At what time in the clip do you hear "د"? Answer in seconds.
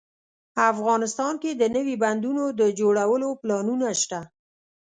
1.53-1.63, 2.59-2.61